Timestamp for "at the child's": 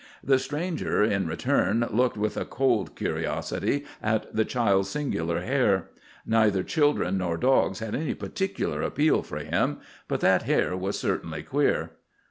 4.01-4.89